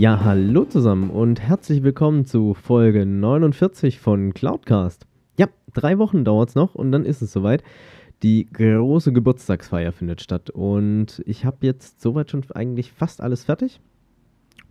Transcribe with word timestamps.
Ja, 0.00 0.24
hallo 0.24 0.64
zusammen 0.64 1.10
und 1.10 1.42
herzlich 1.42 1.82
willkommen 1.82 2.24
zu 2.24 2.54
Folge 2.54 3.04
49 3.04 4.00
von 4.00 4.32
Cloudcast. 4.32 5.06
Ja, 5.38 5.46
drei 5.74 5.98
Wochen 5.98 6.24
dauert 6.24 6.48
es 6.48 6.54
noch 6.54 6.74
und 6.74 6.90
dann 6.90 7.04
ist 7.04 7.20
es 7.20 7.34
soweit. 7.34 7.62
Die 8.22 8.48
große 8.50 9.12
Geburtstagsfeier 9.12 9.92
findet 9.92 10.22
statt 10.22 10.48
und 10.48 11.22
ich 11.26 11.44
habe 11.44 11.66
jetzt 11.66 12.00
soweit 12.00 12.30
schon 12.30 12.42
eigentlich 12.54 12.92
fast 12.92 13.20
alles 13.20 13.44
fertig. 13.44 13.78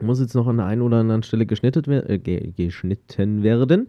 Muss 0.02 0.20
jetzt 0.20 0.34
noch 0.34 0.48
an 0.48 0.58
der 0.58 0.66
einen 0.66 0.82
oder 0.82 0.98
anderen 0.98 1.22
Stelle 1.22 1.46
geschnitten, 1.46 1.92
äh, 1.92 2.18
geschnitten 2.18 3.44
werden. 3.44 3.88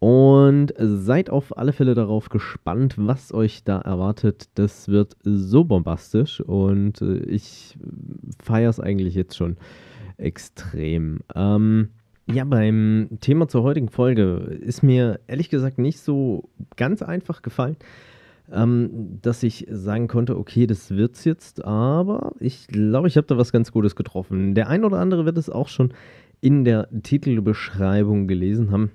Und 0.00 0.74
seid 0.76 1.30
auf 1.30 1.56
alle 1.56 1.72
Fälle 1.72 1.94
darauf 1.94 2.30
gespannt, 2.30 2.96
was 2.96 3.32
euch 3.32 3.62
da 3.62 3.78
erwartet. 3.78 4.48
Das 4.56 4.88
wird 4.88 5.14
so 5.22 5.62
bombastisch 5.62 6.40
und 6.40 7.00
äh, 7.00 7.18
ich 7.26 7.78
feiere 8.42 8.70
es 8.70 8.80
eigentlich 8.80 9.14
jetzt 9.14 9.36
schon 9.36 9.56
extrem. 10.16 11.20
Ähm, 11.34 11.90
ja, 12.26 12.44
beim 12.44 13.10
Thema 13.20 13.48
zur 13.48 13.62
heutigen 13.62 13.88
Folge 13.88 14.58
ist 14.60 14.82
mir 14.82 15.20
ehrlich 15.26 15.50
gesagt 15.50 15.78
nicht 15.78 16.00
so 16.00 16.48
ganz 16.76 17.02
einfach 17.02 17.42
gefallen, 17.42 17.76
ähm, 18.50 19.18
dass 19.20 19.42
ich 19.42 19.66
sagen 19.70 20.08
konnte, 20.08 20.38
okay, 20.38 20.66
das 20.66 20.90
wird's 20.90 21.24
jetzt, 21.24 21.64
aber 21.64 22.32
ich 22.40 22.66
glaube, 22.66 23.08
ich 23.08 23.16
habe 23.16 23.26
da 23.26 23.36
was 23.36 23.52
ganz 23.52 23.72
Gutes 23.72 23.94
getroffen. 23.96 24.54
Der 24.54 24.68
ein 24.68 24.84
oder 24.84 24.98
andere 24.98 25.24
wird 25.26 25.36
es 25.38 25.50
auch 25.50 25.68
schon 25.68 25.92
in 26.40 26.64
der 26.64 26.88
Titelbeschreibung 27.02 28.26
gelesen 28.26 28.70
haben. 28.70 28.90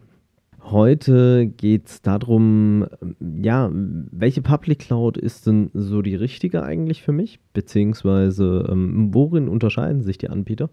Heute 0.64 1.48
geht 1.48 1.88
es 1.88 2.02
darum, 2.02 2.86
ja, 3.20 3.70
welche 3.74 4.42
Public 4.42 4.80
Cloud 4.80 5.18
ist 5.18 5.48
denn 5.48 5.72
so 5.74 6.02
die 6.02 6.16
richtige 6.16 6.64
eigentlich 6.64 7.02
für 7.02 7.12
mich? 7.12 7.40
Beziehungsweise, 7.54 8.68
ähm, 8.70 9.14
worin 9.14 9.48
unterscheiden 9.48 10.02
sich 10.02 10.18
die 10.18 10.30
Anbieter? 10.30 10.70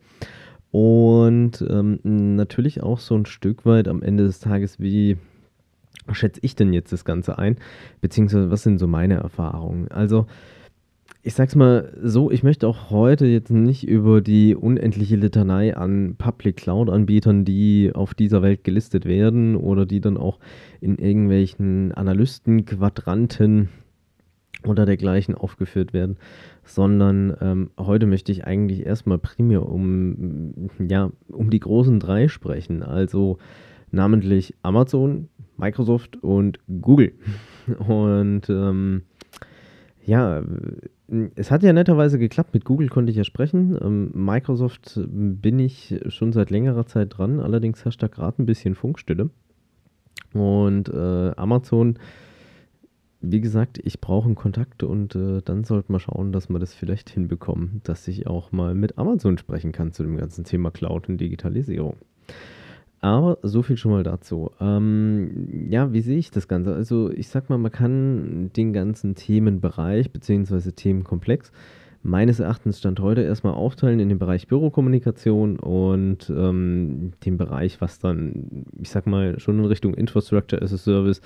Und 0.70 1.64
ähm, 1.68 2.00
natürlich 2.02 2.82
auch 2.82 2.98
so 2.98 3.14
ein 3.14 3.26
Stück 3.26 3.64
weit 3.64 3.88
am 3.88 4.02
Ende 4.02 4.24
des 4.24 4.40
Tages, 4.40 4.80
wie 4.80 5.16
schätze 6.12 6.40
ich 6.42 6.54
denn 6.56 6.72
jetzt 6.72 6.92
das 6.92 7.04
Ganze 7.04 7.38
ein? 7.38 7.56
Beziehungsweise, 8.00 8.50
was 8.50 8.62
sind 8.62 8.78
so 8.78 8.86
meine 8.86 9.14
Erfahrungen? 9.14 9.88
Also, 9.88 10.26
ich 11.26 11.34
sag's 11.34 11.56
mal 11.56 11.92
so, 12.00 12.30
ich 12.30 12.44
möchte 12.44 12.68
auch 12.68 12.90
heute 12.90 13.26
jetzt 13.26 13.50
nicht 13.50 13.88
über 13.88 14.20
die 14.20 14.54
unendliche 14.54 15.16
Litanei 15.16 15.76
an 15.76 16.14
Public 16.16 16.56
Cloud-Anbietern, 16.56 17.44
die 17.44 17.90
auf 17.92 18.14
dieser 18.14 18.42
Welt 18.42 18.62
gelistet 18.62 19.06
werden 19.06 19.56
oder 19.56 19.86
die 19.86 20.00
dann 20.00 20.18
auch 20.18 20.38
in 20.80 20.98
irgendwelchen 20.98 21.90
Analystenquadranten 21.90 23.70
oder 24.62 24.86
dergleichen 24.86 25.34
aufgeführt 25.34 25.92
werden, 25.92 26.16
sondern 26.62 27.36
ähm, 27.40 27.70
heute 27.76 28.06
möchte 28.06 28.30
ich 28.30 28.46
eigentlich 28.46 28.86
erstmal 28.86 29.18
primär 29.18 29.68
um, 29.68 30.70
ja, 30.78 31.10
um 31.26 31.50
die 31.50 31.60
großen 31.60 31.98
drei 31.98 32.28
sprechen, 32.28 32.84
also 32.84 33.38
namentlich 33.90 34.54
Amazon, 34.62 35.28
Microsoft 35.56 36.22
und 36.22 36.60
Google. 36.80 37.14
Und 37.88 38.48
ähm, 38.48 39.02
ja, 40.06 40.42
es 41.34 41.50
hat 41.50 41.62
ja 41.62 41.72
netterweise 41.72 42.18
geklappt. 42.18 42.54
Mit 42.54 42.64
Google 42.64 42.88
konnte 42.88 43.10
ich 43.10 43.16
ja 43.16 43.24
sprechen. 43.24 43.76
Ähm, 43.80 44.10
Microsoft 44.14 45.00
bin 45.08 45.58
ich 45.58 46.00
schon 46.08 46.32
seit 46.32 46.50
längerer 46.50 46.86
Zeit 46.86 47.18
dran. 47.18 47.40
Allerdings 47.40 47.84
herrscht 47.84 48.02
da 48.02 48.06
gerade 48.06 48.40
ein 48.40 48.46
bisschen 48.46 48.74
Funkstille. 48.74 49.30
Und 50.32 50.88
äh, 50.88 51.32
Amazon, 51.36 51.98
wie 53.20 53.40
gesagt, 53.40 53.80
ich 53.82 54.00
brauche 54.00 54.26
einen 54.26 54.34
Kontakt 54.34 54.82
und 54.82 55.14
äh, 55.16 55.40
dann 55.42 55.64
sollten 55.64 55.92
wir 55.92 56.00
schauen, 56.00 56.32
dass 56.32 56.48
wir 56.48 56.58
das 56.58 56.74
vielleicht 56.74 57.10
hinbekommen, 57.10 57.80
dass 57.84 58.06
ich 58.06 58.26
auch 58.26 58.52
mal 58.52 58.74
mit 58.74 58.98
Amazon 58.98 59.38
sprechen 59.38 59.72
kann 59.72 59.92
zu 59.92 60.02
dem 60.02 60.16
ganzen 60.16 60.44
Thema 60.44 60.70
Cloud 60.70 61.08
und 61.08 61.18
Digitalisierung. 61.18 61.96
Aber 63.06 63.38
so 63.42 63.62
viel 63.62 63.76
schon 63.76 63.92
mal 63.92 64.02
dazu. 64.02 64.50
Ähm, 64.60 65.68
ja, 65.70 65.92
wie 65.92 66.00
sehe 66.00 66.18
ich 66.18 66.32
das 66.32 66.48
Ganze? 66.48 66.74
Also 66.74 67.08
ich 67.12 67.28
sag 67.28 67.48
mal, 67.48 67.56
man 67.56 67.70
kann 67.70 68.50
den 68.56 68.72
ganzen 68.72 69.14
Themenbereich 69.14 70.10
bzw. 70.10 70.72
Themenkomplex 70.72 71.52
meines 72.02 72.40
Erachtens 72.40 72.80
Stand 72.80 72.98
heute 72.98 73.20
erstmal 73.20 73.54
aufteilen 73.54 74.00
in 74.00 74.08
den 74.08 74.18
Bereich 74.18 74.48
Bürokommunikation 74.48 75.60
und 75.60 76.28
ähm, 76.30 77.12
den 77.24 77.36
Bereich, 77.36 77.80
was 77.80 78.00
dann, 78.00 78.64
ich 78.82 78.90
sag 78.90 79.06
mal, 79.06 79.38
schon 79.38 79.60
in 79.60 79.66
Richtung 79.66 79.94
Infrastructure 79.94 80.60
as 80.60 80.72
a 80.72 80.76
Service 80.76 81.20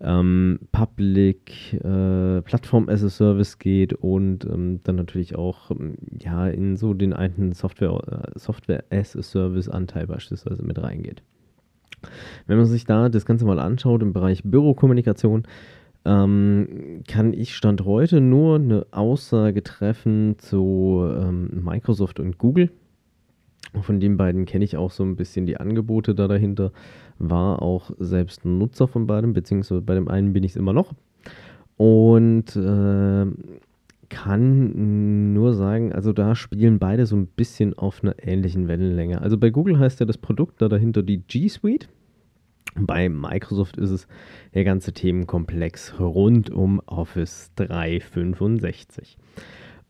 ähm, 0.00 0.60
Public 0.72 1.74
äh, 1.74 2.42
Plattform 2.42 2.88
as 2.88 3.02
a 3.02 3.08
Service 3.08 3.58
geht 3.58 3.92
und 3.92 4.44
ähm, 4.44 4.80
dann 4.84 4.96
natürlich 4.96 5.36
auch 5.36 5.70
ähm, 5.70 5.96
ja 6.18 6.46
in 6.48 6.76
so 6.76 6.94
den 6.94 7.12
einen 7.12 7.52
Software, 7.52 8.00
äh, 8.34 8.38
Software 8.38 8.84
as 8.90 9.16
a 9.16 9.22
Service 9.22 9.68
Anteil 9.68 10.06
beispielsweise 10.06 10.62
mit 10.62 10.80
reingeht. 10.80 11.22
Wenn 12.46 12.58
man 12.58 12.66
sich 12.66 12.84
da 12.84 13.08
das 13.08 13.26
Ganze 13.26 13.44
mal 13.44 13.58
anschaut 13.58 14.02
im 14.02 14.12
Bereich 14.12 14.42
Bürokommunikation, 14.44 15.44
ähm, 16.04 17.02
kann 17.08 17.32
ich 17.32 17.56
Stand 17.56 17.84
heute 17.84 18.20
nur 18.20 18.56
eine 18.56 18.86
Aussage 18.92 19.64
treffen 19.64 20.36
zu 20.38 21.04
ähm, 21.10 21.64
Microsoft 21.64 22.20
und 22.20 22.38
Google. 22.38 22.70
Von 23.82 24.00
den 24.00 24.16
beiden 24.16 24.44
kenne 24.44 24.64
ich 24.64 24.76
auch 24.76 24.90
so 24.90 25.04
ein 25.04 25.16
bisschen 25.16 25.46
die 25.46 25.58
Angebote 25.58 26.14
da 26.14 26.26
dahinter 26.28 26.72
war 27.18 27.60
auch 27.62 27.90
selbst 27.98 28.44
Nutzer 28.44 28.88
von 28.88 29.06
beidem, 29.06 29.32
beziehungsweise 29.32 29.82
bei 29.82 29.94
dem 29.94 30.08
einen 30.08 30.32
bin 30.32 30.44
ich 30.44 30.52
es 30.52 30.56
immer 30.56 30.72
noch. 30.72 30.94
Und 31.76 32.56
äh, 32.56 33.26
kann 34.08 35.32
nur 35.34 35.54
sagen, 35.54 35.92
also 35.92 36.12
da 36.12 36.34
spielen 36.34 36.78
beide 36.78 37.06
so 37.06 37.16
ein 37.16 37.26
bisschen 37.26 37.74
auf 37.74 38.02
einer 38.02 38.14
ähnlichen 38.22 38.68
Wellenlänge. 38.68 39.20
Also 39.20 39.36
bei 39.36 39.50
Google 39.50 39.78
heißt 39.78 40.00
ja 40.00 40.06
das 40.06 40.18
Produkt 40.18 40.62
da 40.62 40.68
dahinter 40.68 41.02
die 41.02 41.18
G 41.18 41.48
Suite. 41.48 41.88
Bei 42.74 43.08
Microsoft 43.08 43.76
ist 43.76 43.90
es 43.90 44.08
der 44.54 44.64
ganze 44.64 44.92
Themenkomplex 44.92 45.98
rund 45.98 46.50
um 46.50 46.80
Office 46.86 47.50
365. 47.56 49.18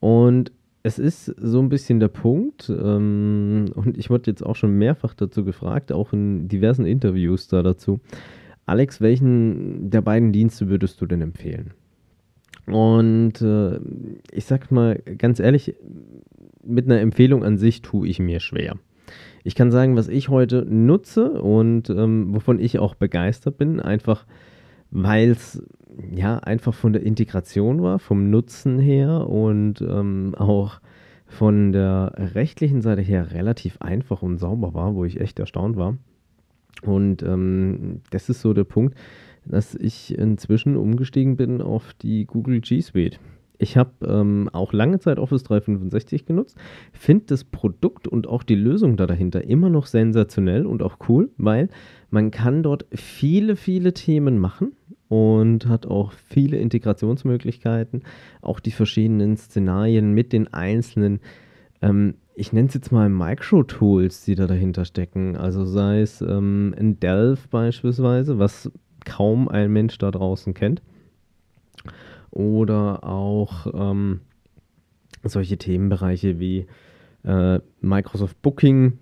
Und 0.00 0.52
es 0.88 0.98
ist 0.98 1.26
so 1.26 1.60
ein 1.60 1.68
bisschen 1.68 2.00
der 2.00 2.08
Punkt, 2.08 2.70
ähm, 2.70 3.66
und 3.74 3.98
ich 3.98 4.08
wurde 4.08 4.30
jetzt 4.30 4.44
auch 4.44 4.56
schon 4.56 4.72
mehrfach 4.72 5.14
dazu 5.14 5.44
gefragt, 5.44 5.92
auch 5.92 6.12
in 6.12 6.48
diversen 6.48 6.86
Interviews 6.86 7.46
da 7.46 7.62
dazu. 7.62 8.00
Alex, 8.64 9.00
welchen 9.00 9.90
der 9.90 10.00
beiden 10.00 10.32
Dienste 10.32 10.68
würdest 10.68 11.00
du 11.00 11.06
denn 11.06 11.20
empfehlen? 11.20 11.72
Und 12.66 13.40
äh, 13.42 13.78
ich 14.32 14.46
sag 14.46 14.70
mal 14.70 15.00
ganz 15.18 15.40
ehrlich, 15.40 15.74
mit 16.64 16.86
einer 16.86 17.00
Empfehlung 17.00 17.44
an 17.44 17.58
sich 17.58 17.82
tue 17.82 18.08
ich 18.08 18.18
mir 18.18 18.40
schwer. 18.40 18.76
Ich 19.44 19.54
kann 19.54 19.70
sagen, 19.70 19.96
was 19.96 20.08
ich 20.08 20.28
heute 20.28 20.66
nutze 20.68 21.30
und 21.40 21.88
ähm, 21.90 22.34
wovon 22.34 22.58
ich 22.58 22.78
auch 22.78 22.94
begeistert 22.94 23.56
bin, 23.58 23.80
einfach 23.80 24.26
weil 24.90 25.30
es 25.30 25.62
ja 26.12 26.38
einfach 26.38 26.74
von 26.74 26.92
der 26.92 27.02
Integration 27.02 27.82
war, 27.82 27.98
vom 27.98 28.30
Nutzen 28.30 28.78
her 28.78 29.28
und 29.28 29.80
ähm, 29.80 30.34
auch 30.36 30.80
von 31.26 31.72
der 31.72 32.14
rechtlichen 32.34 32.80
Seite 32.80 33.02
her 33.02 33.32
relativ 33.32 33.80
einfach 33.80 34.22
und 34.22 34.38
sauber 34.38 34.74
war, 34.74 34.94
wo 34.94 35.04
ich 35.04 35.20
echt 35.20 35.38
erstaunt 35.38 35.76
war. 35.76 35.96
Und 36.82 37.22
ähm, 37.22 38.00
das 38.10 38.28
ist 38.28 38.40
so 38.40 38.54
der 38.54 38.64
Punkt, 38.64 38.96
dass 39.44 39.74
ich 39.74 40.16
inzwischen 40.16 40.76
umgestiegen 40.76 41.36
bin 41.36 41.60
auf 41.60 41.94
die 41.94 42.24
Google 42.24 42.60
G 42.60 42.80
Suite. 42.80 43.18
Ich 43.58 43.76
habe 43.76 44.06
ähm, 44.06 44.48
auch 44.52 44.72
lange 44.72 45.00
Zeit 45.00 45.18
Office 45.18 45.42
365 45.42 46.24
genutzt, 46.26 46.56
finde 46.92 47.26
das 47.26 47.42
Produkt 47.42 48.06
und 48.06 48.28
auch 48.28 48.44
die 48.44 48.54
Lösung 48.54 48.96
da 48.96 49.06
dahinter 49.06 49.44
immer 49.44 49.68
noch 49.68 49.86
sensationell 49.86 50.64
und 50.64 50.82
auch 50.82 50.96
cool, 51.08 51.30
weil 51.36 51.68
man 52.10 52.30
kann 52.30 52.62
dort 52.62 52.86
viele, 52.92 53.56
viele 53.56 53.92
Themen 53.94 54.38
machen 54.38 54.76
und 55.08 55.66
hat 55.66 55.86
auch 55.86 56.12
viele 56.12 56.58
Integrationsmöglichkeiten, 56.58 58.04
auch 58.42 58.60
die 58.60 58.70
verschiedenen 58.70 59.36
Szenarien 59.36 60.12
mit 60.12 60.32
den 60.32 60.52
einzelnen, 60.54 61.18
ähm, 61.82 62.14
ich 62.36 62.52
nenne 62.52 62.68
es 62.68 62.74
jetzt 62.74 62.92
mal 62.92 63.08
Micro-Tools, 63.08 64.24
die 64.24 64.36
da 64.36 64.46
dahinter 64.46 64.84
stecken. 64.84 65.36
Also 65.36 65.64
sei 65.64 66.02
es 66.02 66.20
ähm, 66.20 66.72
in 66.78 67.00
Delph 67.00 67.48
beispielsweise, 67.48 68.38
was 68.38 68.70
kaum 69.04 69.48
ein 69.48 69.72
Mensch 69.72 69.98
da 69.98 70.12
draußen 70.12 70.54
kennt 70.54 70.80
oder 72.30 73.04
auch 73.04 73.66
ähm, 73.72 74.20
solche 75.24 75.58
Themenbereiche 75.58 76.38
wie 76.38 76.66
Äh, 77.24 77.58
Microsoft 77.80 78.40
Booking, 78.42 78.92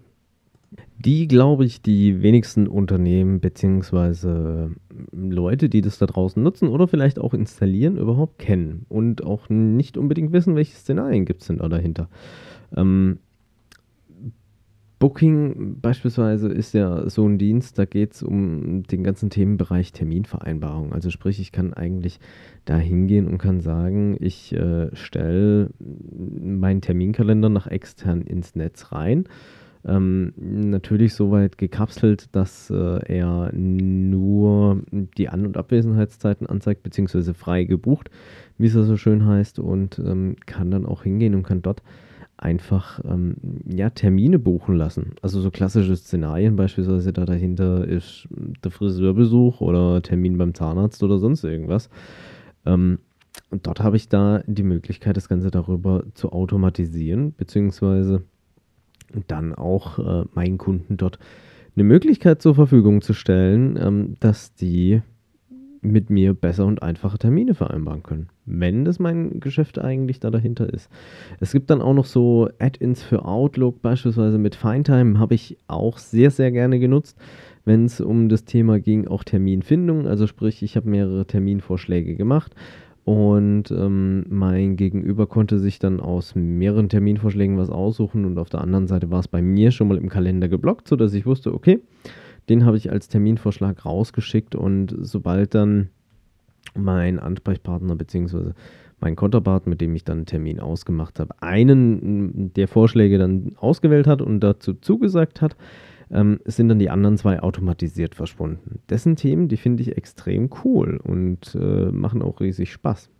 die, 0.98 1.28
glaube 1.28 1.66
ich, 1.66 1.82
die 1.82 2.22
wenigsten 2.22 2.66
Unternehmen 2.66 3.40
bzw. 3.40 4.70
Leute, 5.12 5.68
die 5.68 5.82
das 5.82 5.98
da 5.98 6.06
draußen 6.06 6.42
nutzen 6.42 6.68
oder 6.68 6.88
vielleicht 6.88 7.18
auch 7.18 7.34
installieren, 7.34 7.98
überhaupt 7.98 8.38
kennen 8.38 8.86
und 8.88 9.22
auch 9.22 9.50
nicht 9.50 9.98
unbedingt 9.98 10.32
wissen, 10.32 10.56
welche 10.56 10.74
Szenarien 10.74 11.26
gibt 11.26 11.42
es 11.42 11.48
denn 11.48 11.58
da 11.58 11.68
dahinter. 11.68 12.08
Ähm, 12.74 13.18
Booking 14.98 15.78
beispielsweise 15.82 16.48
ist 16.48 16.72
ja 16.72 17.08
so 17.10 17.28
ein 17.28 17.36
Dienst, 17.36 17.78
da 17.78 17.84
geht 17.84 18.14
es 18.14 18.22
um 18.22 18.82
den 18.84 19.04
ganzen 19.04 19.28
Themenbereich 19.28 19.92
Terminvereinbarung. 19.92 20.94
Also 20.94 21.10
sprich, 21.10 21.38
ich 21.38 21.52
kann 21.52 21.74
eigentlich 21.74 22.18
da 22.64 22.78
hingehen 22.78 23.28
und 23.28 23.36
kann 23.36 23.60
sagen, 23.60 24.16
ich 24.20 24.54
äh, 24.54 24.88
stelle 24.96 25.68
meinen 25.78 26.80
Terminkalender 26.80 27.50
nach 27.50 27.66
extern 27.66 28.22
ins 28.22 28.54
Netz 28.54 28.90
rein. 28.92 29.24
Ähm, 29.84 30.32
natürlich 30.36 31.14
soweit 31.14 31.58
gekapselt, 31.58 32.34
dass 32.34 32.70
äh, 32.70 32.98
er 33.06 33.52
nur 33.52 34.82
die 34.90 35.28
An- 35.28 35.46
und 35.46 35.58
Abwesenheitszeiten 35.58 36.46
anzeigt, 36.46 36.82
beziehungsweise 36.82 37.34
frei 37.34 37.64
gebucht, 37.64 38.10
wie 38.56 38.66
es 38.66 38.72
so 38.72 38.96
schön 38.96 39.26
heißt, 39.26 39.58
und 39.58 39.98
ähm, 39.98 40.36
kann 40.46 40.70
dann 40.70 40.86
auch 40.86 41.02
hingehen 41.02 41.34
und 41.34 41.44
kann 41.44 41.62
dort 41.62 41.82
einfach 42.38 43.00
ähm, 43.04 43.36
ja, 43.66 43.90
Termine 43.90 44.38
buchen 44.38 44.76
lassen. 44.76 45.14
Also 45.22 45.40
so 45.40 45.50
klassische 45.50 45.96
Szenarien 45.96 46.56
beispielsweise 46.56 47.12
da 47.12 47.24
dahinter 47.24 47.86
ist 47.86 48.28
der 48.62 48.70
Friseurbesuch 48.70 49.60
oder 49.60 50.02
Termin 50.02 50.36
beim 50.36 50.54
Zahnarzt 50.54 51.02
oder 51.02 51.18
sonst 51.18 51.44
irgendwas. 51.44 51.88
Ähm, 52.66 52.98
und 53.50 53.66
dort 53.66 53.80
habe 53.80 53.96
ich 53.96 54.08
da 54.08 54.42
die 54.46 54.62
Möglichkeit, 54.62 55.16
das 55.16 55.28
Ganze 55.28 55.50
darüber 55.50 56.04
zu 56.14 56.32
automatisieren, 56.32 57.34
beziehungsweise 57.34 58.22
dann 59.28 59.54
auch 59.54 59.98
äh, 59.98 60.24
meinen 60.34 60.58
Kunden 60.58 60.96
dort 60.96 61.18
eine 61.74 61.84
Möglichkeit 61.84 62.42
zur 62.42 62.54
Verfügung 62.54 63.02
zu 63.02 63.12
stellen, 63.12 63.78
ähm, 63.80 64.14
dass 64.20 64.54
die 64.54 65.02
mit 65.92 66.10
mir 66.10 66.34
besser 66.34 66.66
und 66.66 66.82
einfacher 66.82 67.18
Termine 67.18 67.54
vereinbaren 67.54 68.02
können, 68.02 68.28
wenn 68.44 68.84
das 68.84 68.98
mein 68.98 69.40
Geschäft 69.40 69.78
eigentlich 69.78 70.20
da 70.20 70.30
dahinter 70.30 70.72
ist. 70.72 70.90
Es 71.40 71.52
gibt 71.52 71.70
dann 71.70 71.82
auch 71.82 71.94
noch 71.94 72.04
so 72.04 72.48
Add-ins 72.58 73.02
für 73.02 73.24
Outlook, 73.24 73.82
beispielsweise 73.82 74.38
mit 74.38 74.54
Findtime, 74.54 75.18
habe 75.18 75.34
ich 75.34 75.56
auch 75.68 75.98
sehr, 75.98 76.30
sehr 76.30 76.50
gerne 76.50 76.78
genutzt, 76.78 77.18
wenn 77.64 77.84
es 77.84 78.00
um 78.00 78.28
das 78.28 78.44
Thema 78.44 78.78
ging, 78.78 79.08
auch 79.08 79.24
Terminfindung. 79.24 80.06
Also 80.06 80.26
sprich, 80.26 80.62
ich 80.62 80.76
habe 80.76 80.88
mehrere 80.88 81.26
Terminvorschläge 81.26 82.14
gemacht 82.14 82.54
und 83.06 83.70
ähm, 83.70 84.24
mein 84.28 84.74
Gegenüber 84.74 85.28
konnte 85.28 85.60
sich 85.60 85.78
dann 85.78 86.00
aus 86.00 86.34
mehreren 86.34 86.88
Terminvorschlägen 86.88 87.56
was 87.56 87.70
aussuchen 87.70 88.24
und 88.24 88.36
auf 88.36 88.50
der 88.50 88.62
anderen 88.62 88.88
Seite 88.88 89.12
war 89.12 89.20
es 89.20 89.28
bei 89.28 89.42
mir 89.42 89.70
schon 89.70 89.86
mal 89.86 89.96
im 89.96 90.08
Kalender 90.08 90.48
geblockt, 90.48 90.88
sodass 90.88 91.14
ich 91.14 91.24
wusste, 91.24 91.54
okay, 91.54 91.80
den 92.48 92.64
habe 92.64 92.76
ich 92.76 92.90
als 92.90 93.08
Terminvorschlag 93.08 93.84
rausgeschickt 93.84 94.54
und 94.54 94.94
sobald 95.00 95.54
dann 95.54 95.90
mein 96.74 97.18
Ansprechpartner 97.18 97.96
bzw. 97.96 98.52
mein 99.00 99.16
Konterpart, 99.16 99.66
mit 99.66 99.80
dem 99.80 99.94
ich 99.94 100.04
dann 100.04 100.18
einen 100.18 100.26
Termin 100.26 100.60
ausgemacht 100.60 101.20
habe, 101.20 101.34
einen 101.40 102.52
der 102.54 102.68
Vorschläge 102.68 103.18
dann 103.18 103.52
ausgewählt 103.56 104.06
hat 104.06 104.22
und 104.22 104.40
dazu 104.40 104.74
zugesagt 104.74 105.42
hat, 105.42 105.56
ähm, 106.10 106.40
sind 106.44 106.68
dann 106.68 106.78
die 106.78 106.90
anderen 106.90 107.16
zwei 107.16 107.40
automatisiert 107.40 108.14
verschwunden. 108.14 108.80
Dessen 108.88 109.16
Themen, 109.16 109.48
die 109.48 109.56
finde 109.56 109.82
ich 109.82 109.96
extrem 109.96 110.50
cool 110.64 111.00
und 111.02 111.56
äh, 111.60 111.90
machen 111.90 112.22
auch 112.22 112.40
riesig 112.40 112.72
Spaß. 112.72 113.10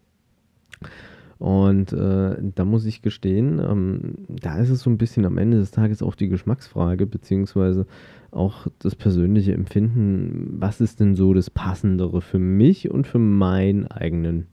Und 1.39 1.93
äh, 1.93 2.37
da 2.55 2.65
muss 2.65 2.87
ich 2.87 3.03
gestehen, 3.03 3.59
ähm, 3.59 4.15
da 4.29 4.59
ist 4.59 4.71
es 4.71 4.81
so 4.81 4.91
ein 4.91 4.97
bisschen 4.97 5.27
am 5.27 5.37
Ende 5.37 5.59
des 5.59 5.71
Tages 5.71 6.03
auch 6.03 6.15
die 6.15 6.29
Geschmacksfrage, 6.29 7.07
beziehungsweise 7.07 7.87
auch 8.31 8.67
das 8.79 8.95
persönliche 8.97 9.53
Empfinden, 9.53 10.57
was 10.59 10.81
ist 10.81 11.01
denn 11.01 11.15
so 11.15 11.35
das 11.35 11.51
Passendere 11.51 12.23
für 12.23 12.39
mich 12.39 12.91
und 12.91 13.07
für 13.07 13.19
meinen 13.19 13.87
eigenen 13.87 14.47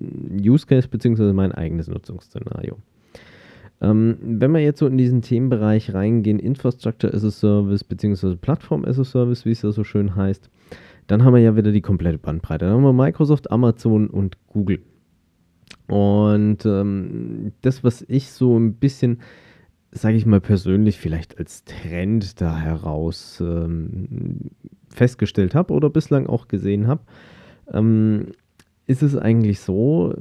Use 0.00 0.66
Case, 0.66 0.88
beziehungsweise 0.88 1.34
mein 1.34 1.52
eigenes 1.52 1.88
Nutzungsszenario. 1.88 2.78
Ähm, 3.82 4.16
wenn 4.20 4.52
wir 4.52 4.60
jetzt 4.60 4.78
so 4.78 4.86
in 4.86 4.98
diesen 4.98 5.22
Themenbereich 5.22 5.92
reingehen, 5.92 6.38
Infrastructure 6.38 7.12
as 7.12 7.24
a 7.24 7.30
Service, 7.30 7.84
beziehungsweise 7.84 8.36
Plattform 8.36 8.84
as 8.84 8.98
a 8.98 9.04
Service, 9.04 9.44
wie 9.44 9.52
es 9.52 9.60
da 9.60 9.72
so 9.72 9.84
schön 9.84 10.16
heißt, 10.16 10.50
dann 11.06 11.24
haben 11.24 11.34
wir 11.34 11.40
ja 11.40 11.56
wieder 11.56 11.72
die 11.72 11.80
komplette 11.80 12.18
Bandbreite. 12.18 12.66
Dann 12.66 12.74
haben 12.74 12.82
wir 12.84 12.92
Microsoft, 12.92 13.50
Amazon 13.50 14.08
und 14.08 14.36
Google. 14.46 14.80
Und 15.90 16.64
ähm, 16.66 17.50
das, 17.62 17.82
was 17.82 18.04
ich 18.06 18.30
so 18.30 18.56
ein 18.56 18.74
bisschen, 18.74 19.18
sage 19.90 20.16
ich 20.16 20.24
mal 20.24 20.40
persönlich, 20.40 21.00
vielleicht 21.00 21.36
als 21.36 21.64
Trend 21.64 22.40
da 22.40 22.56
heraus 22.56 23.42
ähm, 23.44 24.52
festgestellt 24.88 25.56
habe 25.56 25.74
oder 25.74 25.90
bislang 25.90 26.28
auch 26.28 26.46
gesehen 26.46 26.86
habe, 26.86 27.02
ähm, 27.72 28.28
ist 28.86 29.02
es 29.02 29.16
eigentlich 29.16 29.58
so, 29.58 30.14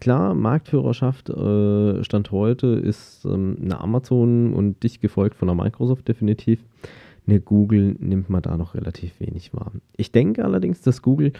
klar, 0.00 0.34
Marktführerschaft 0.34 1.30
äh, 1.30 2.04
Stand 2.04 2.30
heute 2.30 2.66
ist 2.66 3.24
ähm, 3.24 3.56
eine 3.62 3.80
Amazon 3.80 4.52
und 4.52 4.82
dicht 4.82 5.00
gefolgt 5.00 5.36
von 5.36 5.48
der 5.48 5.54
Microsoft 5.54 6.08
definitiv. 6.08 6.60
Eine 7.26 7.40
Google 7.40 7.96
nimmt 8.00 8.28
man 8.28 8.42
da 8.42 8.58
noch 8.58 8.74
relativ 8.74 9.18
wenig 9.18 9.54
wahr. 9.54 9.72
Ich 9.96 10.12
denke 10.12 10.44
allerdings, 10.44 10.82
dass 10.82 11.00
Google 11.00 11.32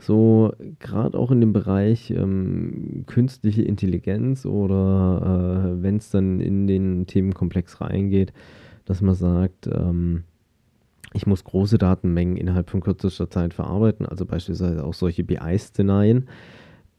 so 0.00 0.52
gerade 0.78 1.18
auch 1.18 1.30
in 1.30 1.40
dem 1.40 1.52
Bereich 1.52 2.10
ähm, 2.10 3.04
künstliche 3.06 3.62
Intelligenz 3.62 4.46
oder 4.46 5.74
äh, 5.76 5.82
wenn 5.82 5.96
es 5.96 6.10
dann 6.10 6.40
in 6.40 6.66
den 6.66 7.06
Themenkomplex 7.06 7.80
reingeht, 7.80 8.32
dass 8.84 9.02
man 9.02 9.14
sagt, 9.14 9.66
ähm, 9.66 10.24
ich 11.12 11.26
muss 11.26 11.44
große 11.44 11.78
Datenmengen 11.78 12.36
innerhalb 12.36 12.70
von 12.70 12.80
kürzester 12.80 13.30
Zeit 13.30 13.54
verarbeiten, 13.54 14.06
also 14.06 14.24
beispielsweise 14.24 14.84
auch 14.84 14.94
solche 14.94 15.24
BI-Szenarien. 15.24 16.28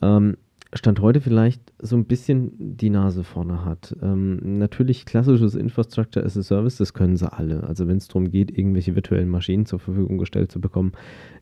Ähm, 0.02 0.38
Stand 0.74 1.02
heute 1.02 1.20
vielleicht 1.20 1.74
so 1.80 1.98
ein 1.98 2.06
bisschen 2.06 2.78
die 2.78 2.90
Nase 2.90 3.26
vorne 3.26 3.66
hat. 3.66 3.94
Ähm, 4.02 4.58
natürlich 4.58 5.06
klassisches 5.06 5.54
Infrastructure 5.56 6.26
as 6.26 6.38
a 6.38 6.44
Service, 6.44 6.78
das 6.78 6.94
können 6.94 7.18
sie 7.18 7.32
alle. 7.32 7.64
Also 7.64 7.90
wenn 7.90 7.98
es 7.98 8.08
darum 8.08 8.32
geht, 8.32 8.58
irgendwelche 8.58 8.96
virtuellen 8.96 9.28
Maschinen 9.28 9.66
zur 9.66 9.80
Verfügung 9.80 10.18
gestellt 10.18 10.50
zu 10.50 10.62
bekommen, 10.62 10.94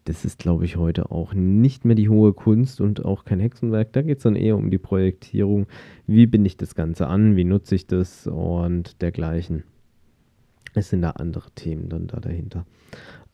das 0.06 0.26
ist, 0.26 0.40
glaube 0.40 0.66
ich, 0.66 0.78
heute 0.78 1.12
auch 1.12 1.36
nicht 1.36 1.86
mehr 1.86 1.96
die 1.96 2.10
hohe 2.10 2.34
Kunst 2.34 2.82
und 2.82 3.06
auch 3.06 3.24
kein 3.24 3.40
Hexenwerk. 3.40 3.94
Da 3.94 4.02
geht 4.02 4.18
es 4.18 4.24
dann 4.24 4.36
eher 4.36 4.58
um 4.58 4.72
die 4.72 4.80
Projektierung. 4.80 5.68
Wie 6.08 6.26
binde 6.26 6.48
ich 6.48 6.58
das 6.58 6.74
Ganze 6.74 7.06
an? 7.06 7.36
Wie 7.36 7.46
nutze 7.46 7.76
ich 7.76 7.86
das? 7.86 8.26
Und 8.26 9.00
dergleichen. 9.04 9.64
Es 10.74 10.90
sind 10.90 11.04
da 11.04 11.12
andere 11.12 11.52
Themen 11.52 11.88
dann 11.88 12.08
da 12.08 12.20
dahinter. 12.20 12.66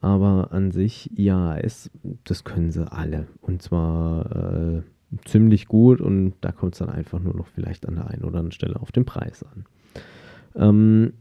Aber 0.02 0.52
an 0.52 0.72
sich, 0.72 1.10
ja, 1.16 1.58
es, 1.58 1.90
das 2.25 2.44
können 2.44 2.72
sie 2.72 2.92
alle. 2.92 3.28
Und 3.40 3.62
zwar... 3.62 4.75
Äh, 4.80 4.82
ziemlich 5.26 5.68
gut 5.68 6.02
und 6.02 6.34
da 6.42 6.52
kommt 6.52 6.74
es 6.74 6.80
dann 6.80 6.90
einfach 6.90 7.20
nur 7.20 7.36
noch 7.36 7.48
vielleicht 7.48 7.88
an 7.88 7.96
der 7.96 8.08
einen 8.10 8.24
oder 8.24 8.40
anderen 8.40 8.52
Stelle 8.52 8.80
auf 8.80 8.92
den 8.92 9.06
Preis 9.06 9.44
an. 9.44 9.66
Ähm, 10.56 11.14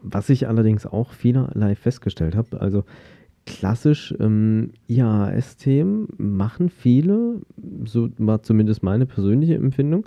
was 0.00 0.28
ich 0.30 0.48
allerdings 0.48 0.86
auch 0.86 1.12
vielerlei 1.12 1.74
festgestellt 1.74 2.34
habe, 2.34 2.60
also 2.60 2.84
klassisch 3.46 4.14
ähm, 4.20 4.72
IAS-Themen 4.88 6.08
machen 6.16 6.68
viele, 6.68 7.40
so 7.84 8.08
war 8.18 8.42
zumindest 8.42 8.82
meine 8.82 9.06
persönliche 9.06 9.54
Empfindung, 9.54 10.06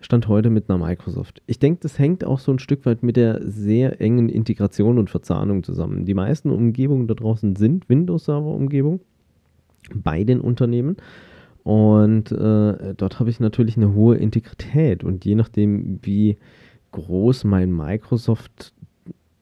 stand 0.00 0.28
heute 0.28 0.50
mit 0.50 0.68
einer 0.68 0.78
Microsoft. 0.78 1.42
Ich 1.46 1.58
denke, 1.58 1.80
das 1.82 1.98
hängt 1.98 2.24
auch 2.24 2.38
so 2.38 2.52
ein 2.52 2.58
Stück 2.58 2.86
weit 2.86 3.02
mit 3.02 3.16
der 3.16 3.40
sehr 3.42 4.00
engen 4.00 4.28
Integration 4.28 4.98
und 4.98 5.10
Verzahnung 5.10 5.64
zusammen. 5.64 6.04
Die 6.04 6.14
meisten 6.14 6.50
Umgebungen 6.50 7.08
da 7.08 7.14
draußen 7.14 7.56
sind 7.56 7.88
Windows-Server-Umgebungen 7.88 9.00
bei 9.94 10.24
den 10.24 10.40
Unternehmen. 10.40 10.96
Und 11.66 12.30
äh, 12.30 12.94
dort 12.96 13.18
habe 13.18 13.28
ich 13.28 13.40
natürlich 13.40 13.76
eine 13.76 13.92
hohe 13.92 14.16
Integrität. 14.16 15.02
Und 15.02 15.24
je 15.24 15.34
nachdem, 15.34 15.98
wie 16.02 16.36
groß 16.92 17.42
mein 17.42 17.72
Microsoft 17.72 18.72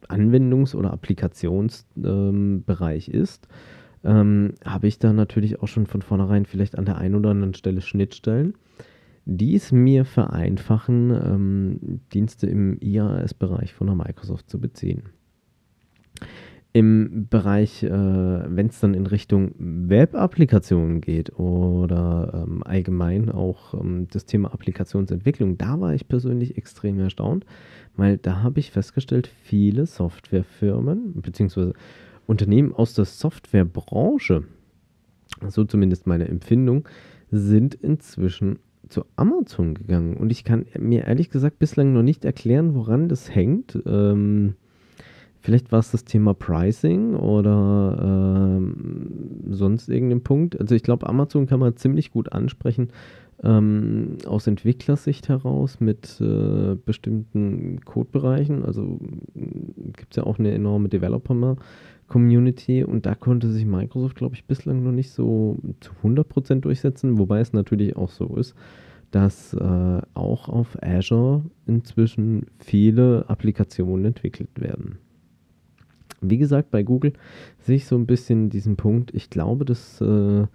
Anwendungs- 0.08 0.74
oder 0.74 0.94
Applikationsbereich 0.94 3.08
ähm, 3.08 3.14
ist, 3.14 3.46
ähm, 4.04 4.54
habe 4.64 4.86
ich 4.86 4.98
da 4.98 5.12
natürlich 5.12 5.60
auch 5.60 5.68
schon 5.68 5.84
von 5.84 6.00
vornherein 6.00 6.46
vielleicht 6.46 6.78
an 6.78 6.86
der 6.86 6.96
einen 6.96 7.16
oder 7.16 7.28
anderen 7.28 7.52
Stelle 7.52 7.82
Schnittstellen, 7.82 8.54
die 9.26 9.54
es 9.54 9.70
mir 9.70 10.06
vereinfachen, 10.06 11.10
ähm, 11.10 12.00
Dienste 12.14 12.46
im 12.46 12.78
IaaS-Bereich 12.80 13.74
von 13.74 13.88
der 13.88 13.96
Microsoft 13.96 14.48
zu 14.48 14.58
beziehen. 14.58 15.02
Im 16.76 17.28
Bereich, 17.30 17.84
äh, 17.84 17.88
wenn 17.88 18.66
es 18.66 18.80
dann 18.80 18.94
in 18.94 19.06
Richtung 19.06 19.52
Web-Applikationen 19.58 21.00
geht 21.00 21.38
oder 21.38 22.46
ähm, 22.48 22.64
allgemein 22.64 23.30
auch 23.30 23.74
ähm, 23.74 24.08
das 24.10 24.26
Thema 24.26 24.52
Applikationsentwicklung, 24.52 25.56
da 25.56 25.80
war 25.80 25.94
ich 25.94 26.08
persönlich 26.08 26.58
extrem 26.58 26.98
erstaunt, 26.98 27.46
weil 27.96 28.16
da 28.16 28.42
habe 28.42 28.58
ich 28.58 28.72
festgestellt, 28.72 29.30
viele 29.44 29.86
Softwarefirmen 29.86 31.12
bzw. 31.22 31.74
Unternehmen 32.26 32.74
aus 32.74 32.92
der 32.94 33.04
Softwarebranche, 33.04 34.42
so 35.46 35.62
zumindest 35.62 36.08
meine 36.08 36.26
Empfindung, 36.26 36.88
sind 37.30 37.76
inzwischen 37.76 38.58
zu 38.88 39.04
Amazon 39.14 39.74
gegangen 39.74 40.16
und 40.16 40.32
ich 40.32 40.42
kann 40.42 40.66
mir 40.76 41.04
ehrlich 41.04 41.30
gesagt 41.30 41.60
bislang 41.60 41.92
noch 41.92 42.02
nicht 42.02 42.24
erklären, 42.24 42.74
woran 42.74 43.08
das 43.08 43.32
hängt. 43.32 43.80
Ähm, 43.86 44.56
vielleicht 45.44 45.72
war 45.72 45.80
es 45.80 45.90
das 45.90 46.04
Thema 46.04 46.32
Pricing 46.32 47.14
oder 47.14 47.98
ähm, 48.02 49.44
sonst 49.50 49.90
irgendein 49.90 50.22
Punkt. 50.22 50.58
Also 50.58 50.74
ich 50.74 50.82
glaube, 50.82 51.06
Amazon 51.06 51.46
kann 51.46 51.60
man 51.60 51.76
ziemlich 51.76 52.10
gut 52.10 52.32
ansprechen 52.32 52.88
ähm, 53.42 54.16
aus 54.26 54.46
Entwicklersicht 54.46 55.28
heraus 55.28 55.80
mit 55.80 56.18
äh, 56.22 56.76
bestimmten 56.76 57.82
Codebereichen. 57.84 58.64
Also 58.64 58.98
gibt 59.34 60.12
es 60.12 60.16
ja 60.16 60.22
auch 60.24 60.38
eine 60.38 60.52
enorme 60.52 60.88
Developer-Community 60.88 62.82
und 62.82 63.04
da 63.04 63.14
konnte 63.14 63.50
sich 63.50 63.66
Microsoft, 63.66 64.16
glaube 64.16 64.36
ich, 64.36 64.46
bislang 64.46 64.82
noch 64.82 64.92
nicht 64.92 65.10
so 65.10 65.58
zu 65.80 65.92
100% 66.02 66.60
durchsetzen, 66.60 67.18
wobei 67.18 67.40
es 67.40 67.52
natürlich 67.52 67.96
auch 67.96 68.10
so 68.10 68.34
ist, 68.36 68.54
dass 69.10 69.52
äh, 69.52 70.00
auch 70.14 70.48
auf 70.48 70.78
Azure 70.82 71.42
inzwischen 71.66 72.46
viele 72.60 73.26
Applikationen 73.28 74.06
entwickelt 74.06 74.58
werden. 74.58 75.00
Wie 76.30 76.38
gesagt, 76.38 76.70
bei 76.70 76.82
Google 76.82 77.12
sehe 77.60 77.76
ich 77.76 77.86
so 77.86 77.96
ein 77.96 78.06
bisschen 78.06 78.50
diesen 78.50 78.76
Punkt. 78.76 79.14
Ich 79.14 79.30
glaube, 79.30 79.64
dass 79.64 80.00
äh, 80.00 80.46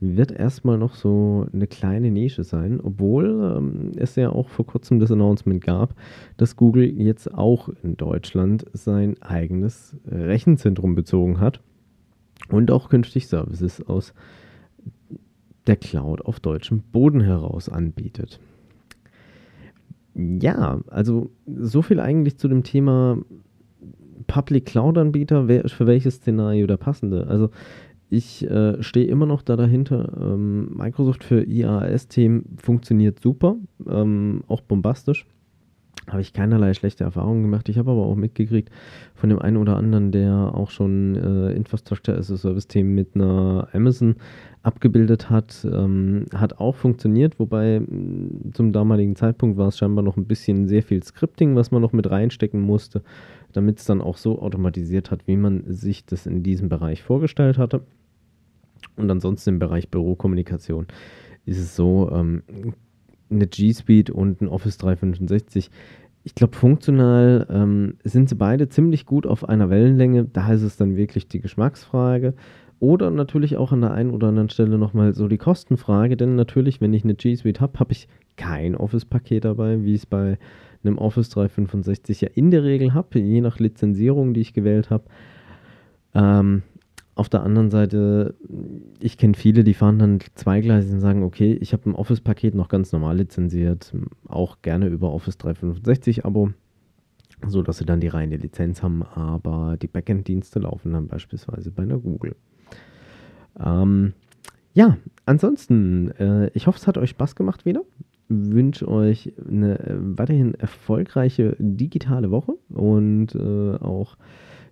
wird 0.00 0.30
erstmal 0.30 0.76
noch 0.76 0.94
so 0.94 1.46
eine 1.52 1.66
kleine 1.66 2.10
Nische 2.10 2.44
sein, 2.44 2.80
obwohl 2.82 3.54
ähm, 3.56 3.92
es 3.96 4.16
ja 4.16 4.28
auch 4.28 4.48
vor 4.48 4.66
kurzem 4.66 5.00
das 5.00 5.10
Announcement 5.10 5.62
gab, 5.62 5.94
dass 6.36 6.56
Google 6.56 6.84
jetzt 6.84 7.32
auch 7.32 7.70
in 7.82 7.96
Deutschland 7.96 8.66
sein 8.74 9.20
eigenes 9.22 9.96
Rechenzentrum 10.06 10.94
bezogen 10.94 11.40
hat 11.40 11.60
und 12.50 12.70
auch 12.70 12.90
künftig 12.90 13.26
Services 13.28 13.80
aus 13.80 14.12
der 15.66 15.76
Cloud 15.76 16.20
auf 16.22 16.40
deutschem 16.40 16.82
Boden 16.92 17.20
heraus 17.20 17.68
anbietet. 17.68 18.38
Ja, 20.14 20.80
also 20.88 21.30
so 21.46 21.82
viel 21.82 22.00
eigentlich 22.00 22.38
zu 22.38 22.48
dem 22.48 22.62
Thema 22.62 23.18
Public 24.26 24.66
Cloud 24.66 24.98
Anbieter, 24.98 25.48
wer 25.48 25.64
ist 25.64 25.72
für 25.72 25.86
welches 25.86 26.16
Szenario 26.16 26.66
der 26.66 26.76
passende. 26.76 27.26
Also 27.26 27.50
ich 28.08 28.48
äh, 28.48 28.82
stehe 28.82 29.06
immer 29.06 29.26
noch 29.26 29.42
da 29.42 29.56
dahinter. 29.56 30.12
Ähm, 30.20 30.76
Microsoft 30.76 31.24
für 31.24 31.42
IaaS-Themen 31.42 32.56
funktioniert 32.56 33.20
super, 33.20 33.56
ähm, 33.88 34.42
auch 34.46 34.60
bombastisch. 34.60 35.26
Habe 36.08 36.20
ich 36.20 36.32
keinerlei 36.32 36.72
schlechte 36.72 37.02
Erfahrungen 37.02 37.42
gemacht. 37.42 37.68
Ich 37.68 37.78
habe 37.78 37.90
aber 37.90 38.06
auch 38.06 38.14
mitgekriegt 38.14 38.70
von 39.14 39.28
dem 39.28 39.40
einen 39.40 39.56
oder 39.56 39.76
anderen, 39.76 40.12
der 40.12 40.52
auch 40.54 40.70
schon 40.70 41.16
äh, 41.16 41.52
Infrastructure 41.52 42.16
as 42.16 42.30
a 42.30 42.36
Service-Themen 42.36 42.94
mit 42.94 43.16
einer 43.16 43.68
Amazon 43.72 44.14
abgebildet 44.62 45.30
hat, 45.30 45.66
ähm, 45.70 46.26
hat 46.32 46.58
auch 46.58 46.76
funktioniert, 46.76 47.38
wobei 47.38 47.80
mm, 47.80 48.52
zum 48.52 48.72
damaligen 48.72 49.16
Zeitpunkt 49.16 49.56
war 49.56 49.68
es 49.68 49.78
scheinbar 49.78 50.04
noch 50.04 50.16
ein 50.16 50.26
bisschen 50.26 50.66
sehr 50.68 50.82
viel 50.82 51.02
Scripting, 51.02 51.56
was 51.56 51.70
man 51.70 51.82
noch 51.82 51.92
mit 51.92 52.10
reinstecken 52.10 52.60
musste, 52.60 53.02
damit 53.52 53.78
es 53.78 53.84
dann 53.84 54.00
auch 54.00 54.16
so 54.16 54.40
automatisiert 54.40 55.10
hat, 55.10 55.26
wie 55.26 55.36
man 55.36 55.64
sich 55.72 56.04
das 56.04 56.26
in 56.26 56.42
diesem 56.42 56.68
Bereich 56.68 57.02
vorgestellt 57.02 57.58
hatte. 57.58 57.82
Und 58.96 59.10
ansonsten 59.10 59.50
im 59.50 59.58
Bereich 59.58 59.88
Bürokommunikation 59.88 60.86
ist 61.44 61.58
es 61.58 61.76
so, 61.76 62.10
ähm, 62.12 62.42
eine 63.30 63.46
G 63.46 63.72
Suite 63.72 64.10
und 64.10 64.40
ein 64.40 64.48
Office 64.48 64.78
365. 64.78 65.70
Ich 66.24 66.34
glaube, 66.34 66.56
funktional 66.56 67.46
ähm, 67.50 67.94
sind 68.02 68.28
sie 68.28 68.34
beide 68.34 68.68
ziemlich 68.68 69.06
gut 69.06 69.26
auf 69.26 69.48
einer 69.48 69.70
Wellenlänge. 69.70 70.24
Da 70.24 70.52
ist 70.52 70.62
es 70.62 70.76
dann 70.76 70.96
wirklich 70.96 71.28
die 71.28 71.40
Geschmacksfrage. 71.40 72.34
Oder 72.78 73.10
natürlich 73.10 73.56
auch 73.56 73.72
an 73.72 73.80
der 73.80 73.92
einen 73.92 74.10
oder 74.10 74.28
anderen 74.28 74.50
Stelle 74.50 74.76
nochmal 74.76 75.14
so 75.14 75.28
die 75.28 75.38
Kostenfrage. 75.38 76.16
Denn 76.16 76.34
natürlich, 76.34 76.80
wenn 76.80 76.92
ich 76.92 77.04
eine 77.04 77.14
G 77.14 77.34
Suite 77.34 77.60
habe, 77.60 77.78
habe 77.78 77.92
ich 77.92 78.08
kein 78.36 78.74
Office-Paket 78.74 79.44
dabei, 79.44 79.82
wie 79.84 79.94
es 79.94 80.04
bei 80.04 80.38
einem 80.84 80.98
Office 80.98 81.30
365 81.30 82.20
ja 82.20 82.28
in 82.34 82.50
der 82.50 82.64
Regel 82.64 82.94
habe, 82.94 83.18
je 83.18 83.40
nach 83.40 83.58
Lizenzierung, 83.58 84.34
die 84.34 84.40
ich 84.40 84.52
gewählt 84.52 84.90
habe. 84.90 85.04
Ähm, 86.14 86.62
auf 87.16 87.30
der 87.30 87.42
anderen 87.42 87.70
Seite, 87.70 88.34
ich 89.00 89.16
kenne 89.16 89.34
viele, 89.34 89.64
die 89.64 89.72
fahren 89.72 89.98
dann 89.98 90.18
zweigleisig 90.34 90.92
und 90.92 91.00
sagen, 91.00 91.22
okay, 91.22 91.54
ich 91.54 91.72
habe 91.72 91.88
ein 91.88 91.94
Office-Paket 91.94 92.54
noch 92.54 92.68
ganz 92.68 92.92
normal 92.92 93.16
lizenziert, 93.16 93.94
auch 94.28 94.60
gerne 94.60 94.88
über 94.88 95.10
Office 95.10 95.38
365-Abo, 95.38 96.50
so 97.48 97.62
dass 97.62 97.78
sie 97.78 97.86
dann 97.86 98.00
die 98.00 98.08
reine 98.08 98.36
Lizenz 98.36 98.82
haben, 98.82 99.02
aber 99.02 99.78
die 99.80 99.86
Backend-Dienste 99.86 100.58
laufen 100.58 100.92
dann 100.92 101.08
beispielsweise 101.08 101.70
bei 101.70 101.84
einer 101.84 101.98
Google. 101.98 102.36
Ähm, 103.58 104.12
ja, 104.74 104.98
ansonsten, 105.24 106.10
äh, 106.18 106.50
ich 106.52 106.66
hoffe, 106.66 106.78
es 106.78 106.86
hat 106.86 106.98
euch 106.98 107.10
Spaß 107.10 107.34
gemacht 107.34 107.64
wieder. 107.64 107.80
Wünsche 108.28 108.86
euch 108.88 109.32
eine 109.48 109.78
äh, 109.78 109.94
weiterhin 109.98 110.52
erfolgreiche 110.52 111.56
digitale 111.58 112.30
Woche 112.30 112.56
und 112.68 113.34
äh, 113.34 113.76
auch 113.76 114.18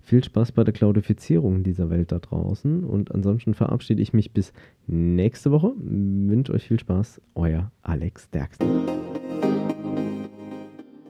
viel 0.05 0.23
Spaß 0.23 0.53
bei 0.53 0.65
der 0.65 0.75
Cloudifizierung 0.75 1.63
dieser 1.63 1.91
Welt 1.91 2.13
da 2.13 2.19
draußen. 2.19 2.85
Und 2.85 3.13
ansonsten 3.15 3.55
verabschiede 3.55 4.03
ich 4.03 4.13
mich 4.13 4.33
bis 4.33 4.53
nächste 4.87 5.51
Woche. 5.51 5.73
Wünsche 5.77 6.53
euch 6.53 6.69
viel 6.69 6.79
Spaß. 6.79 7.21
Euer 7.35 7.73
Alex 7.83 8.31
Derksen. 8.31 8.67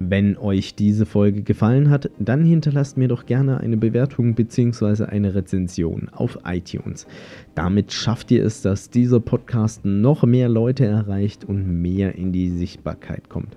Wenn 0.01 0.37
euch 0.37 0.75
diese 0.75 1.07
Folge 1.07 1.43
gefallen 1.43 1.89
hat, 1.89 2.11
dann 2.19 2.45
hinterlasst 2.45 2.97
mir 2.99 3.09
doch 3.09 3.27
gerne 3.27 3.59
eine 3.61 3.77
Bewertung 3.77 4.35
bzw. 4.35 5.05
eine 5.05 5.35
Rezension 5.35 6.09
auf 6.11 6.39
iTunes. 6.45 7.07
Damit 7.55 7.93
schafft 7.93 8.31
ihr 8.31 8.45
es, 8.45 8.61
dass 8.61 8.91
dieser 8.91 9.21
Podcast 9.21 9.85
noch 9.85 10.25
mehr 10.25 10.49
Leute 10.49 10.85
erreicht 10.85 11.45
und 11.45 11.81
mehr 11.81 12.17
in 12.17 12.33
die 12.33 12.51
Sichtbarkeit 12.51 13.29
kommt. 13.29 13.57